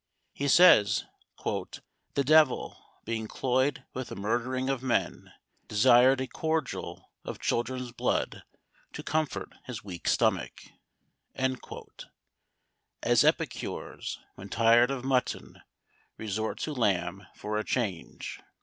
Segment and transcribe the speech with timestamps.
[0.33, 1.05] He says,
[1.45, 5.31] "the devil, being cloyed with the murdering of men,
[5.67, 8.41] desired a cordial of children's blood
[8.93, 10.59] to comfort his weak stomach;"
[11.35, 15.61] as epicures, when tired of mutton,
[16.17, 18.39] resort to lamb for a change.